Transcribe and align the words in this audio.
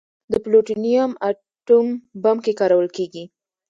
د 0.31 0.33
پلوټونیم 0.43 1.11
اټوم 1.29 1.87
بم 2.23 2.37
کې 2.43 2.53
کارول 2.59 2.87
کېږي. 2.95 3.23